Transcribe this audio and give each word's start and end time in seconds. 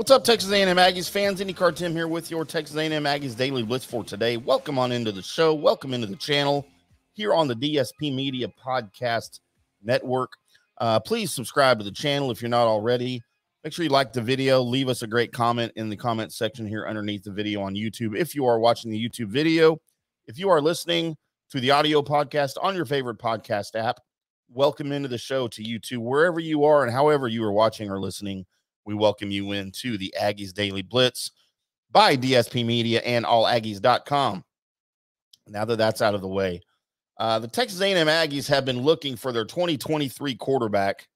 What's 0.00 0.10
up, 0.10 0.24
Texas 0.24 0.50
A&M 0.50 0.78
Aggies 0.78 1.10
fans? 1.10 1.42
IndyCar 1.42 1.76
Tim 1.76 1.92
here 1.92 2.08
with 2.08 2.30
your 2.30 2.46
Texas 2.46 2.74
A&M 2.74 3.04
Aggies 3.04 3.36
Daily 3.36 3.62
Blitz 3.62 3.84
for 3.84 4.02
today. 4.02 4.38
Welcome 4.38 4.78
on 4.78 4.92
into 4.92 5.12
the 5.12 5.20
show. 5.20 5.52
Welcome 5.52 5.92
into 5.92 6.06
the 6.06 6.16
channel 6.16 6.66
here 7.12 7.34
on 7.34 7.48
the 7.48 7.54
DSP 7.54 8.14
Media 8.14 8.48
Podcast 8.48 9.40
Network. 9.82 10.32
Uh, 10.78 11.00
please 11.00 11.34
subscribe 11.34 11.80
to 11.80 11.84
the 11.84 11.90
channel 11.90 12.30
if 12.30 12.40
you're 12.40 12.48
not 12.48 12.66
already. 12.66 13.20
Make 13.62 13.74
sure 13.74 13.82
you 13.82 13.90
like 13.90 14.14
the 14.14 14.22
video. 14.22 14.62
Leave 14.62 14.88
us 14.88 15.02
a 15.02 15.06
great 15.06 15.34
comment 15.34 15.70
in 15.76 15.90
the 15.90 15.98
comment 15.98 16.32
section 16.32 16.66
here 16.66 16.86
underneath 16.88 17.24
the 17.24 17.30
video 17.30 17.60
on 17.60 17.74
YouTube. 17.74 18.16
If 18.16 18.34
you 18.34 18.46
are 18.46 18.58
watching 18.58 18.90
the 18.90 19.08
YouTube 19.08 19.28
video, 19.28 19.82
if 20.26 20.38
you 20.38 20.48
are 20.48 20.62
listening 20.62 21.14
to 21.50 21.60
the 21.60 21.72
audio 21.72 22.00
podcast 22.00 22.52
on 22.62 22.74
your 22.74 22.86
favorite 22.86 23.18
podcast 23.18 23.74
app, 23.74 24.00
welcome 24.48 24.92
into 24.92 25.10
the 25.10 25.18
show 25.18 25.46
to 25.48 25.62
YouTube, 25.62 25.98
wherever 25.98 26.40
you 26.40 26.64
are 26.64 26.84
and 26.84 26.90
however 26.90 27.28
you 27.28 27.44
are 27.44 27.52
watching 27.52 27.90
or 27.90 28.00
listening 28.00 28.46
we 28.84 28.94
welcome 28.94 29.30
you 29.30 29.52
into 29.52 29.98
the 29.98 30.12
Aggies 30.20 30.52
Daily 30.52 30.82
Blitz 30.82 31.30
by 31.90 32.16
DSP 32.16 32.64
Media 32.64 33.00
and 33.00 33.24
allaggies.com. 33.24 34.44
Now 35.46 35.64
that 35.64 35.76
that's 35.76 36.02
out 36.02 36.14
of 36.14 36.20
the 36.20 36.28
way, 36.28 36.62
uh, 37.18 37.38
the 37.38 37.48
Texas 37.48 37.80
A&M 37.80 38.06
Aggies 38.06 38.48
have 38.48 38.64
been 38.64 38.80
looking 38.80 39.16
for 39.16 39.32
their 39.32 39.44
2023 39.44 40.34
quarterback 40.36 41.06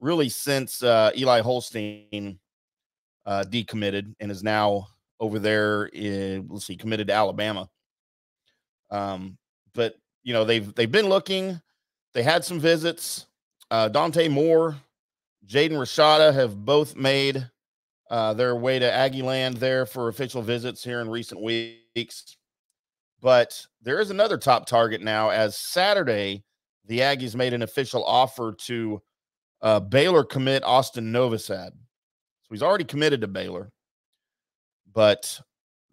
really 0.00 0.28
since 0.28 0.82
uh, 0.82 1.10
Eli 1.16 1.40
Holstein 1.40 2.38
uh, 3.26 3.44
decommitted 3.48 4.14
and 4.20 4.30
is 4.30 4.42
now 4.42 4.88
over 5.20 5.38
there 5.38 5.86
in 5.86 6.46
let's 6.50 6.66
see 6.66 6.76
committed 6.76 7.06
to 7.08 7.14
Alabama. 7.14 7.68
Um, 8.90 9.38
but 9.74 9.96
you 10.22 10.32
know 10.32 10.44
they've 10.44 10.74
they've 10.74 10.90
been 10.90 11.08
looking. 11.08 11.60
They 12.12 12.22
had 12.22 12.44
some 12.44 12.60
visits. 12.60 13.26
Uh, 13.70 13.88
Dante 13.88 14.28
Moore 14.28 14.76
Jaden 15.46 15.72
Rashada 15.72 16.32
have 16.32 16.64
both 16.64 16.96
made 16.96 17.48
uh, 18.10 18.34
their 18.34 18.56
way 18.56 18.78
to 18.78 18.90
Aggie 18.90 19.22
Land 19.22 19.56
there 19.56 19.86
for 19.86 20.08
official 20.08 20.42
visits 20.42 20.82
here 20.82 21.00
in 21.00 21.08
recent 21.08 21.40
weeks. 21.42 22.36
But 23.20 23.66
there 23.82 24.00
is 24.00 24.10
another 24.10 24.36
top 24.36 24.66
target 24.66 25.02
now, 25.02 25.30
as 25.30 25.56
Saturday, 25.56 26.44
the 26.86 27.00
Aggies 27.00 27.34
made 27.34 27.54
an 27.54 27.62
official 27.62 28.04
offer 28.04 28.54
to 28.66 29.00
uh, 29.62 29.80
Baylor 29.80 30.24
commit 30.24 30.62
Austin 30.64 31.10
Novosad. 31.10 31.70
So 31.70 32.48
he's 32.50 32.62
already 32.62 32.84
committed 32.84 33.22
to 33.22 33.26
Baylor, 33.26 33.72
but 34.92 35.40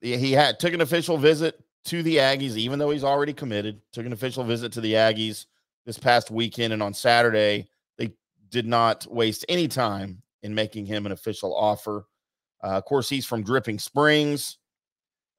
he 0.00 0.32
had 0.32 0.58
took 0.58 0.74
an 0.74 0.80
official 0.80 1.16
visit 1.16 1.62
to 1.84 2.02
the 2.02 2.16
Aggies, 2.16 2.56
even 2.56 2.78
though 2.78 2.90
he's 2.90 3.04
already 3.04 3.32
committed. 3.32 3.80
Took 3.92 4.06
an 4.06 4.12
official 4.12 4.42
visit 4.42 4.72
to 4.72 4.80
the 4.80 4.94
Aggies 4.94 5.46
this 5.86 5.98
past 5.98 6.30
weekend, 6.30 6.72
and 6.72 6.82
on 6.82 6.92
Saturday 6.92 7.68
did 8.50 8.66
not 8.66 9.06
waste 9.10 9.44
any 9.48 9.68
time 9.68 10.22
in 10.42 10.54
making 10.54 10.86
him 10.86 11.06
an 11.06 11.12
official 11.12 11.54
offer. 11.54 12.06
Uh, 12.62 12.68
of 12.68 12.84
course, 12.84 13.08
he's 13.08 13.26
from 13.26 13.42
Dripping 13.42 13.78
Springs. 13.78 14.58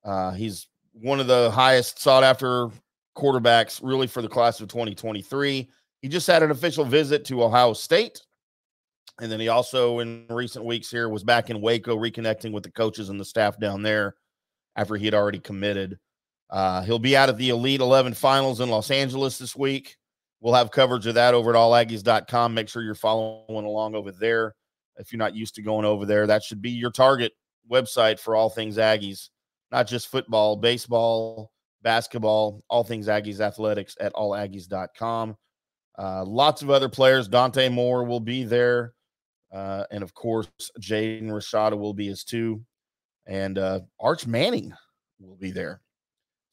Uh, 0.04 0.31
he's 0.31 0.67
one 0.94 1.20
of 1.20 1.28
the 1.28 1.52
highest 1.52 2.00
sought 2.00 2.23
after 2.23 2.70
quarterbacks, 3.16 3.80
really, 3.84 4.08
for 4.08 4.22
the 4.22 4.28
class 4.28 4.59
of 4.59 4.67
2023. 4.67 5.70
He 6.02 6.08
just 6.08 6.28
had 6.28 6.44
an 6.44 6.52
official 6.52 6.86
visit 6.86 7.26
to 7.26 7.44
Ohio 7.44 7.73
State. 7.73 8.22
And 9.20 9.32
then 9.32 9.39
he 9.39 9.50
also, 9.50 10.00
in 10.00 10.26
recent 10.30 10.66
weeks 10.66 10.89
here, 10.89 11.09
was 11.09 11.23
back 11.23 11.50
in 11.50 11.62
Waco 11.62 11.95
reconnecting 11.95 12.52
with 12.52 12.64
the 12.64 12.72
coaches 12.72 13.09
and 13.09 13.20
the 13.20 13.26
staff 13.26 13.59
down 13.59 13.84
there 13.84 14.16
after 14.76 14.95
he 14.95 15.06
had 15.06 15.14
already 15.14 15.39
committed. 15.39 16.00
Uh, 16.50 16.82
he'll 16.84 17.00
be 17.00 17.16
out 17.16 17.30
at 17.30 17.38
the 17.38 17.50
Elite 17.50 17.82
11 17.82 18.14
finals 18.16 18.59
in 18.59 18.70
Los 18.70 18.89
Angeles 18.89 19.38
this 19.38 19.56
week. 19.56 19.98
We'll 20.42 20.56
have 20.56 20.72
coverage 20.72 21.06
of 21.06 21.14
that 21.16 21.36
over 21.36 21.52
at 21.52 21.56
allaggies.com. 21.56 22.53
Make 22.53 22.67
sure 22.67 22.81
you're 22.81 22.95
following 22.95 23.66
along 23.66 23.94
over 23.95 24.11
there. 24.11 24.56
If 24.98 25.11
you're 25.11 25.20
not 25.20 25.36
used 25.36 25.56
to 25.56 25.61
going 25.61 25.86
over 25.86 26.06
there, 26.06 26.28
that 26.28 26.44
should 26.44 26.61
be 26.61 26.71
your 26.71 26.92
target 26.92 27.32
website 27.71 28.20
for 28.20 28.36
all 28.36 28.49
things 28.49 28.77
Aggies, 28.77 29.30
not 29.71 29.88
just 29.88 30.08
football, 30.08 30.55
baseball, 30.55 31.52
basketball, 31.83 32.64
all 32.70 32.83
things 32.83 33.08
Aggies 33.08 33.39
athletics 33.39 33.95
at 33.99 34.14
allaggies.com. 34.14 35.38
Uh, 35.98 36.26
lots 36.26 36.64
of 36.64 36.71
other 36.71 36.89
players. 36.89 37.27
Dante 37.27 37.70
Moore 37.70 38.04
will 38.04 38.20
be 38.20 38.43
there. 38.43 38.93
Uh, 39.54 39.83
and 39.92 40.02
of 40.04 40.14
course, 40.14 40.48
Jaden 40.80 41.30
Rashada 41.30 41.77
will 41.77 41.93
be 41.93 42.08
as 42.08 42.23
too. 42.23 42.64
And 43.27 43.58
uh, 43.58 43.82
Arch 43.99 44.26
Manning 44.26 44.73
will 45.20 45.36
be 45.36 45.52
there. 45.52 45.82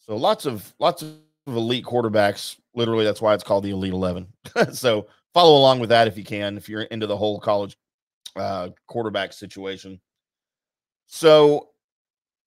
So 0.01 0.17
lots 0.17 0.47
of 0.47 0.75
lots 0.79 1.03
of 1.03 1.15
elite 1.57 1.85
quarterbacks. 1.85 2.57
Literally, 2.75 3.05
that's 3.05 3.23
why 3.23 3.35
it's 3.35 3.45
called 3.45 3.65
the 3.65 3.71
Elite 3.71 3.93
11. 3.93 4.27
so 4.73 5.07
follow 5.35 5.59
along 5.59 5.81
with 5.81 5.91
that 5.91 6.09
if 6.09 6.17
you 6.17 6.25
can, 6.25 6.57
if 6.57 6.69
you're 6.69 6.83
into 6.83 7.07
the 7.07 7.17
whole 7.17 7.41
college 7.41 7.77
uh, 8.37 8.71
quarterback 8.87 9.33
situation. 9.33 10.01
So 11.07 11.71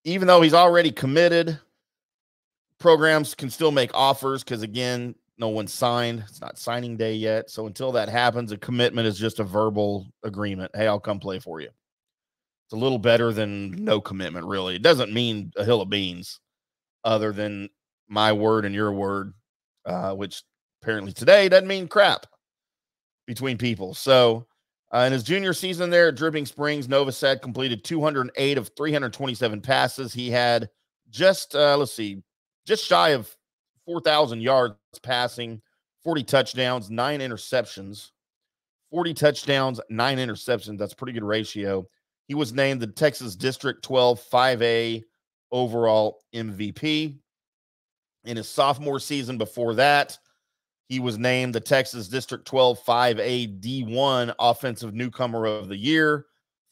even 0.03 0.28
though 0.28 0.41
he's 0.41 0.53
already 0.53 0.91
committed, 0.91 1.59
programs 2.79 3.35
can 3.35 3.50
still 3.50 3.72
make 3.72 3.91
offers 3.94 4.44
because, 4.44 4.61
again, 4.61 5.16
no 5.38 5.50
one's 5.50 5.73
signed. 5.73 6.23
It's 6.28 6.41
not 6.41 6.57
signing 6.57 6.97
day 6.97 7.16
yet. 7.16 7.50
So 7.50 7.66
until 7.66 7.91
that 7.94 8.09
happens, 8.09 8.51
a 8.51 8.57
commitment 8.57 9.07
is 9.07 9.17
just 9.17 9.40
a 9.40 9.44
verbal 9.44 10.07
agreement. 10.23 10.72
Hey, 10.75 10.88
I'll 10.88 11.00
come 11.00 11.19
play 11.19 11.40
for 11.40 11.61
you. 11.61 11.69
It's 12.67 12.73
a 12.73 12.78
little 12.78 13.00
better 13.00 13.34
than 13.34 13.72
no 13.84 14.00
commitment, 14.00 14.45
really. 14.45 14.75
It 14.75 14.84
doesn't 14.84 15.11
mean 15.11 15.51
a 15.57 15.66
hill 15.66 15.81
of 15.81 15.90
beans 15.90 16.40
other 17.03 17.31
than 17.31 17.69
my 18.11 18.33
word 18.33 18.66
and 18.66 18.75
your 18.75 18.91
word, 18.91 19.33
uh, 19.85 20.13
which 20.13 20.44
apparently 20.81 21.13
today 21.13 21.49
doesn't 21.49 21.67
mean 21.67 21.88
crap 21.88 22.27
between 23.25 23.57
people. 23.57 23.94
So, 23.94 24.45
uh, 24.94 25.05
in 25.07 25.13
his 25.13 25.23
junior 25.23 25.53
season 25.53 25.89
there 25.89 26.09
at 26.09 26.16
Dripping 26.16 26.45
Springs, 26.45 26.88
Novosad 26.88 27.41
completed 27.41 27.85
208 27.85 28.57
of 28.57 28.69
327 28.75 29.61
passes. 29.61 30.13
He 30.13 30.29
had 30.29 30.69
just, 31.09 31.55
uh, 31.55 31.77
let's 31.77 31.94
see, 31.94 32.22
just 32.67 32.85
shy 32.85 33.09
of 33.09 33.33
4,000 33.85 34.41
yards 34.41 34.75
passing, 35.01 35.61
40 36.03 36.23
touchdowns, 36.23 36.89
nine 36.89 37.22
interceptions. 37.22 38.11
40 38.91 39.13
touchdowns, 39.13 39.79
nine 39.89 40.17
interceptions. 40.17 40.78
That's 40.78 40.91
a 40.91 40.97
pretty 40.97 41.13
good 41.13 41.23
ratio. 41.23 41.88
He 42.28 42.35
was 42.35 42.51
named 42.51 42.81
the 42.81 42.88
Texas 42.88 43.38
District 43.38 43.81
12 43.81 44.22
5A 44.29 45.03
overall 45.51 46.19
MVP. 46.35 47.20
In 48.25 48.37
his 48.37 48.47
sophomore 48.47 48.99
season 48.99 49.37
before 49.37 49.75
that, 49.75 50.17
he 50.87 50.99
was 50.99 51.17
named 51.17 51.55
the 51.55 51.59
Texas 51.59 52.07
District 52.07 52.45
12 52.45 52.83
5A 52.83 53.59
D1 53.61 54.35
Offensive 54.39 54.93
Newcomer 54.93 55.45
of 55.45 55.69
the 55.69 55.77
Year, 55.77 56.25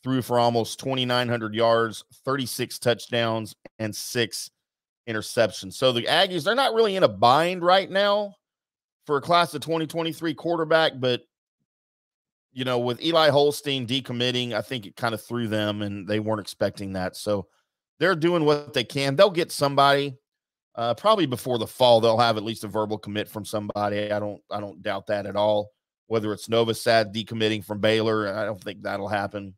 threw 0.03 0.21
for 0.21 0.39
almost 0.39 0.79
2,900 0.79 1.55
yards, 1.55 2.03
36 2.25 2.79
touchdowns, 2.79 3.55
and 3.79 3.95
six 3.95 4.51
interceptions. 5.07 5.73
So 5.73 5.91
the 5.91 6.03
Aggies, 6.03 6.43
they're 6.43 6.53
not 6.53 6.73
really 6.73 6.95
in 6.95 7.03
a 7.03 7.07
bind 7.07 7.63
right 7.63 7.89
now 7.89 8.35
for 9.05 9.17
a 9.17 9.21
class 9.21 9.53
of 9.53 9.61
2023 9.61 10.33
quarterback, 10.35 10.93
but 10.99 11.21
you 12.51 12.65
know, 12.65 12.79
with 12.79 13.01
Eli 13.01 13.29
Holstein 13.29 13.87
decommitting, 13.87 14.53
I 14.53 14.61
think 14.61 14.85
it 14.85 14.95
kind 14.95 15.13
of 15.13 15.23
threw 15.23 15.47
them 15.47 15.81
and 15.81 16.07
they 16.07 16.19
weren't 16.19 16.41
expecting 16.41 16.93
that. 16.93 17.15
So 17.15 17.47
they're 17.99 18.15
doing 18.15 18.43
what 18.43 18.73
they 18.73 18.83
can. 18.83 19.15
They'll 19.15 19.29
get 19.29 19.51
somebody. 19.51 20.17
Uh, 20.79 20.93
probably 20.93 21.25
before 21.25 21.57
the 21.57 21.67
fall, 21.67 21.99
they'll 21.99 22.17
have 22.17 22.37
at 22.37 22.43
least 22.43 22.63
a 22.63 22.67
verbal 22.69 22.97
commit 22.97 23.27
from 23.27 23.43
somebody. 23.43 24.09
I 24.13 24.17
don't, 24.17 24.41
I 24.49 24.61
don't 24.61 24.81
doubt 24.81 25.07
that 25.07 25.25
at 25.25 25.35
all. 25.35 25.71
Whether 26.07 26.31
it's 26.31 26.47
Novosad 26.47 27.13
decommitting 27.13 27.65
from 27.65 27.81
Baylor, 27.81 28.33
I 28.33 28.45
don't 28.45 28.63
think 28.63 28.83
that'll 28.83 29.09
happen. 29.09 29.55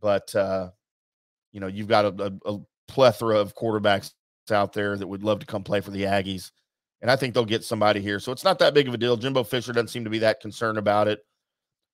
But 0.00 0.32
uh, 0.36 0.70
you 1.50 1.58
know, 1.58 1.66
you've 1.66 1.88
got 1.88 2.04
a, 2.04 2.38
a, 2.46 2.52
a 2.52 2.58
plethora 2.86 3.36
of 3.36 3.56
quarterbacks 3.56 4.12
out 4.52 4.72
there 4.72 4.96
that 4.96 5.08
would 5.08 5.24
love 5.24 5.40
to 5.40 5.46
come 5.46 5.64
play 5.64 5.80
for 5.80 5.90
the 5.90 6.04
Aggies, 6.04 6.52
and 7.02 7.10
I 7.10 7.16
think 7.16 7.34
they'll 7.34 7.44
get 7.44 7.64
somebody 7.64 8.00
here. 8.00 8.20
So 8.20 8.30
it's 8.30 8.44
not 8.44 8.60
that 8.60 8.74
big 8.74 8.86
of 8.86 8.94
a 8.94 8.96
deal. 8.96 9.16
Jimbo 9.16 9.42
Fisher 9.42 9.72
doesn't 9.72 9.88
seem 9.88 10.04
to 10.04 10.10
be 10.10 10.20
that 10.20 10.38
concerned 10.38 10.78
about 10.78 11.08
it, 11.08 11.26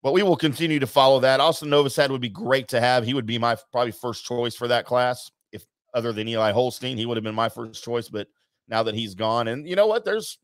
but 0.03 0.13
we 0.13 0.23
will 0.23 0.37
continue 0.37 0.81
to 0.81 0.87
follow 0.87 1.19
that. 1.21 1.41
Also, 1.41 1.65
Novosad 1.65 2.11
would 2.11 2.21
be 2.21 2.29
great 2.29 2.69
to 2.69 2.81
have. 2.83 3.07
He 3.07 3.15
would 3.15 3.25
be 3.25 3.39
my 3.39 3.57
probably 3.73 3.93
first 3.93 4.27
choice 4.27 4.55
for 4.55 4.69
that 4.69 4.85
class. 4.85 5.31
If 5.51 5.65
other 5.95 6.13
than 6.13 6.29
Eli 6.29 6.53
Holstein, 6.53 6.99
he 6.99 7.07
would 7.07 7.17
have 7.17 7.25
been 7.25 7.35
my 7.35 7.49
first 7.49 7.83
choice, 7.83 8.11
but 8.11 8.29
now 8.71 8.85
that 8.85 8.95
he's 8.95 9.15
gone. 9.15 9.49
And 9.49 9.69
you 9.69 9.77
know 9.77 9.87
what? 9.87 10.05
There's 10.05 10.39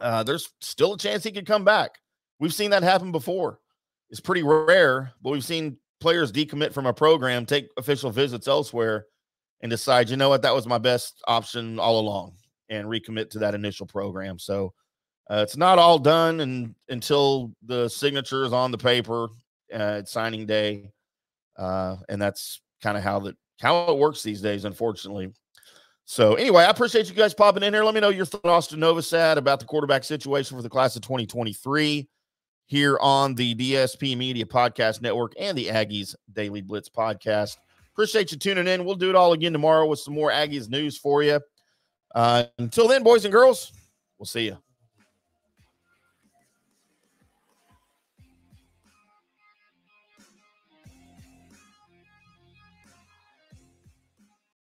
uh, 0.00 0.22
there's 0.22 0.48
still 0.60 0.94
a 0.94 0.98
chance 0.98 1.22
he 1.22 1.30
could 1.30 1.46
come 1.46 1.64
back. 1.64 1.98
We've 2.40 2.54
seen 2.54 2.70
that 2.70 2.82
happen 2.82 3.12
before. 3.12 3.60
It's 4.10 4.20
pretty 4.20 4.42
rare, 4.42 5.12
but 5.22 5.30
we've 5.30 5.44
seen 5.44 5.76
players 6.00 6.32
decommit 6.32 6.72
from 6.72 6.86
a 6.86 6.94
program, 6.94 7.44
take 7.44 7.68
official 7.76 8.10
visits 8.10 8.48
elsewhere, 8.48 9.06
and 9.60 9.70
decide, 9.70 10.08
you 10.08 10.16
know 10.16 10.28
what, 10.28 10.42
that 10.42 10.54
was 10.54 10.66
my 10.66 10.78
best 10.78 11.20
option 11.26 11.78
all 11.78 11.98
along, 12.00 12.34
and 12.68 12.86
recommit 12.86 13.30
to 13.30 13.40
that 13.40 13.54
initial 13.54 13.86
program. 13.86 14.38
So 14.38 14.72
uh, 15.30 15.42
it's 15.42 15.56
not 15.56 15.78
all 15.78 15.98
done 15.98 16.40
and 16.40 16.74
until 16.88 17.52
the 17.66 17.88
signature 17.88 18.44
is 18.44 18.52
on 18.52 18.70
the 18.70 18.78
paper 18.78 19.28
uh, 19.72 19.98
at 19.98 20.08
signing 20.08 20.46
day, 20.46 20.90
uh, 21.58 21.96
and 22.08 22.22
that's 22.22 22.62
kind 22.82 22.96
of 22.96 23.02
how 23.02 23.18
that 23.20 23.36
how 23.60 23.90
it 23.90 23.98
works 23.98 24.22
these 24.22 24.40
days, 24.40 24.64
unfortunately. 24.64 25.32
So 26.10 26.36
anyway, 26.36 26.64
I 26.64 26.70
appreciate 26.70 27.06
you 27.10 27.14
guys 27.14 27.34
popping 27.34 27.62
in 27.62 27.74
here. 27.74 27.84
Let 27.84 27.92
me 27.94 28.00
know 28.00 28.08
your 28.08 28.24
thoughts, 28.24 28.46
Austin 28.46 28.80
Novosad, 28.80 29.36
about 29.36 29.60
the 29.60 29.66
quarterback 29.66 30.04
situation 30.04 30.56
for 30.56 30.62
the 30.62 30.68
class 30.70 30.96
of 30.96 31.02
2023. 31.02 32.08
here 32.64 32.98
on 33.02 33.34
the 33.34 33.54
DSP 33.54 34.16
Media 34.16 34.46
Podcast 34.46 35.02
Network 35.02 35.34
and 35.38 35.56
the 35.56 35.66
Aggies 35.66 36.14
Daily 36.32 36.62
Blitz 36.62 36.88
Podcast. 36.88 37.58
Appreciate 37.92 38.32
you 38.32 38.38
tuning 38.38 38.66
in. 38.66 38.86
We'll 38.86 38.94
do 38.94 39.10
it 39.10 39.16
all 39.16 39.34
again 39.34 39.52
tomorrow 39.52 39.86
with 39.86 39.98
some 39.98 40.14
more 40.14 40.30
Aggies 40.30 40.70
news 40.70 40.96
for 40.96 41.22
you. 41.22 41.40
Uh, 42.14 42.44
until 42.58 42.88
then, 42.88 43.02
boys 43.02 43.26
and 43.26 43.32
girls, 43.32 43.70
we'll 44.18 44.24
see 44.24 44.46
you. 44.46 44.56